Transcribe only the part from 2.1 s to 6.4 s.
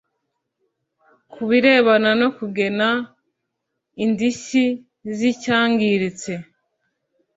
no kugena indishyi z’icyangiritse